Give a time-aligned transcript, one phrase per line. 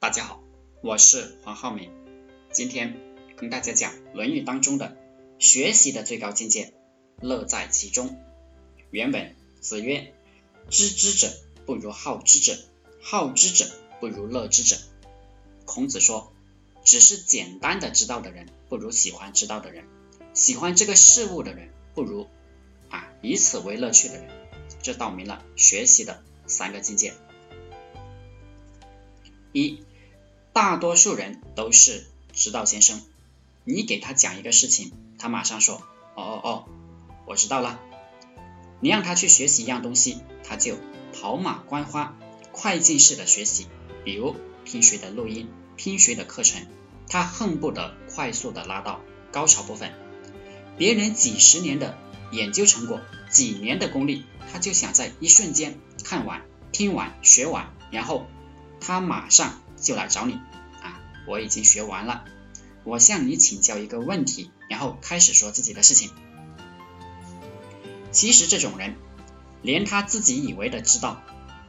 [0.00, 0.40] 大家好，
[0.80, 1.90] 我是黄浩明，
[2.52, 2.96] 今天
[3.36, 4.96] 跟大家讲《论语》当中的
[5.40, 6.72] 学习的最高境界，
[7.20, 8.16] 乐在其中。
[8.92, 10.14] 原文子曰
[10.70, 11.32] ：“知之者
[11.66, 12.56] 不如好之者，
[13.02, 13.66] 好之者
[13.98, 14.76] 不如乐之者。”
[15.66, 16.32] 孔子说，
[16.84, 19.82] 只是简单的知道的人，不如喜欢知道的人；
[20.32, 22.28] 喜欢这个事物的人，不如
[22.88, 24.30] 啊以此为乐趣的人。
[24.80, 27.14] 这道明了学习的三个境界。
[29.52, 29.82] 一
[30.52, 33.00] 大多数人都是知道先生，
[33.64, 35.82] 你给他讲一个事情，他马上说
[36.14, 36.64] 哦哦哦，
[37.26, 37.80] 我知道了。
[38.80, 40.76] 你让他去学习一样东西，他就
[41.12, 42.16] 跑马观花，
[42.52, 43.66] 快进式的学习。
[44.04, 46.66] 比如听谁的录音，听谁的课程，
[47.08, 49.00] 他恨不得快速的拉到
[49.32, 49.92] 高潮部分。
[50.76, 51.98] 别人几十年的
[52.30, 58.26] 研究成果，几年的功力，他就想在一瞬间看完、听完、学完，然后
[58.80, 59.52] 他马上。
[59.80, 60.32] 就来找你
[60.82, 61.00] 啊！
[61.24, 62.24] 我已经学完了，
[62.82, 66.10] 我向你请教一个问题，然后开始说自己的事情。
[68.10, 68.96] 其实这种人
[69.62, 71.22] 连他自己以为的知道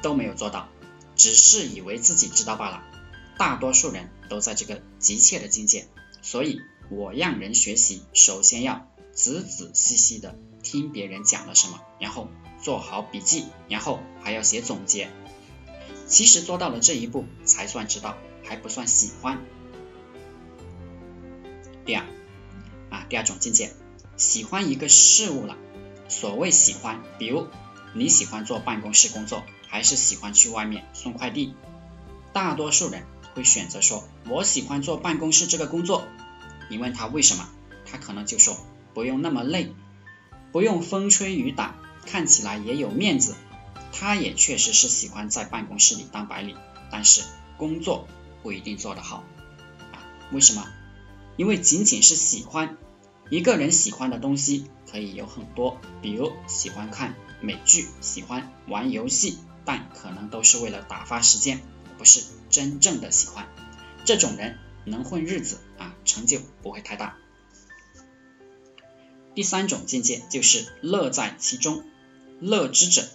[0.00, 0.70] 都没有做到，
[1.14, 2.82] 只是以为自己知道罢了。
[3.36, 5.88] 大多数人都在这个急切的境界，
[6.22, 12.28] 所以我让人学习，首先要仔仔细细的听别人讲了什么，然后
[12.62, 15.10] 做好笔记，然后还要写总结。
[16.10, 19.40] 其实做到了这一步才算知道，还不算喜欢。
[21.86, 22.04] 第二
[22.90, 23.72] 啊，第二种境界，
[24.16, 25.56] 喜欢一个事物了。
[26.08, 27.46] 所谓喜欢，比如
[27.94, 31.54] 你喜欢做办公室工作，还是喜欢去外面送快递？
[32.32, 36.08] 大多数人会选择说，我喜欢做办公室这个工作。
[36.68, 37.48] 你问他为什么，
[37.86, 38.58] 他可能就说，
[38.94, 39.72] 不用那么累，
[40.50, 43.36] 不用风吹雨打，看起来也有面子。
[43.92, 46.56] 他也确实是喜欢在办公室里当白领，
[46.90, 47.22] 但是
[47.56, 48.06] 工作
[48.42, 49.24] 不一定做得好
[49.92, 50.00] 啊？
[50.32, 50.66] 为什么？
[51.36, 52.76] 因为仅仅是喜欢
[53.30, 61.60] 一个人喜欢的东西可以有很多，比如喜欢看美剧，喜欢玩游戏，但可能都是为了打发时间，
[61.96, 63.48] 不是真正的喜欢。
[64.04, 67.16] 这种人能混日子啊，成就不会太大。
[69.34, 71.84] 第三种境界就是乐在其中，
[72.40, 73.08] 乐之者。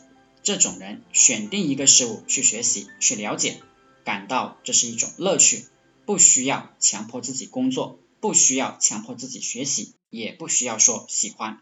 [0.46, 3.64] 这种人选定一个事物去学习、去了解，
[4.04, 5.66] 感到这是一种乐趣，
[6.06, 11.62] 不需要强迫自己工作，不需要强迫自己学习，也不需要说喜欢，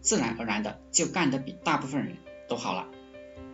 [0.00, 2.18] 自然而然的就干得比大部分人
[2.48, 2.86] 都好了。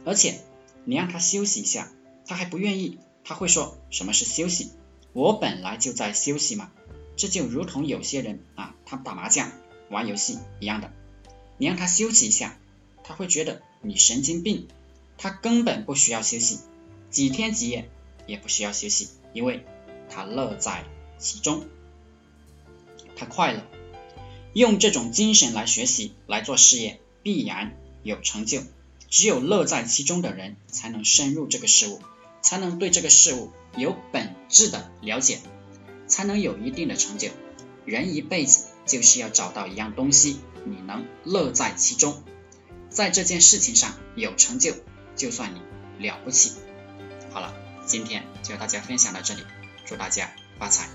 [0.04, 0.42] 而且
[0.84, 1.90] 你让他休息一下，
[2.26, 4.72] 他还不愿意，他会说什么是休息？
[5.14, 6.70] 我本来就在休息嘛。
[7.16, 9.50] 这就如同有些人啊，他打麻将、
[9.88, 10.92] 玩游戏一样的，
[11.56, 12.58] 你让他休息一下，
[13.06, 13.62] 他会觉得。
[13.82, 14.66] 你神经病，
[15.16, 16.58] 他根本不需要休息，
[17.08, 17.88] 几天几夜
[18.26, 19.64] 也不需要休息，因为
[20.10, 20.84] 他乐在
[21.18, 21.66] 其中，
[23.14, 23.62] 他快乐。
[24.54, 28.62] 用这种精神来学习来做事业，必然有成就。
[29.08, 32.00] 只有乐在其中的人，才能深入这个事物，
[32.42, 35.38] 才能对这个事物有本质的了解，
[36.08, 37.28] 才能有一定的成就。
[37.84, 42.20] 人一辈子就是要找到一样东西，你能乐在其中。
[42.96, 44.74] 在这件事情上有成就，
[45.16, 45.60] 就算你
[46.08, 46.54] 了不起。
[47.30, 49.44] 好了，今天就和大家分享到这里，
[49.84, 50.88] 祝大家发财。